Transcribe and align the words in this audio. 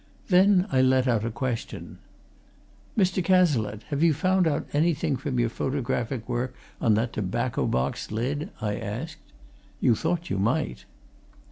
Then 0.29 0.65
I 0.71 0.81
let 0.81 1.07
out 1.07 1.23
a 1.23 1.29
question. 1.29 1.99
"Mr. 2.97 3.23
Cazalette, 3.23 3.83
have 3.89 4.01
you 4.01 4.15
found 4.15 4.47
out 4.47 4.65
anything 4.73 5.15
from 5.15 5.39
your 5.39 5.49
photographic 5.49 6.27
work 6.27 6.55
on 6.81 6.95
that 6.95 7.13
tobacco 7.13 7.67
box 7.67 8.11
lid?" 8.11 8.49
I 8.59 8.77
asked. 8.77 9.21
"You 9.79 9.93
thought 9.93 10.31
you 10.31 10.39
might." 10.39 10.85